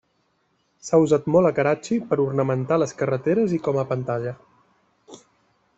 S'ha 0.87 0.99
usat 1.03 1.27
molt 1.35 1.49
a 1.49 1.51
Karachi 1.59 1.97
per 2.13 2.19
ornamentar 2.25 2.81
les 2.85 2.95
carreteres 3.03 3.55
i 3.57 3.61
com 3.69 3.79
a 3.83 3.87
pantalla. 3.93 4.35